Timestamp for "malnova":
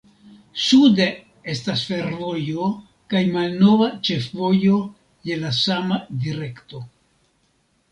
3.37-3.91